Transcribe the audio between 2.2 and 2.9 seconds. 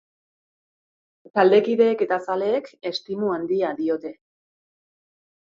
zaleek